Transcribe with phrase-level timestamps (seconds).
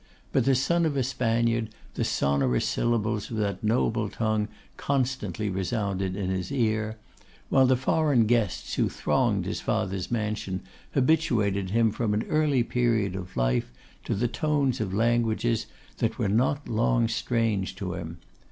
[0.31, 6.15] But the son of a Spaniard, the sonorous syllables of that noble tongue constantly resounded
[6.15, 6.97] in his ear;
[7.49, 10.61] while the foreign guests who thronged his father's mansion
[10.95, 13.71] habituated him from an early period of life
[14.05, 15.67] to the tones of languages
[15.99, 18.17] that were not long strange to him.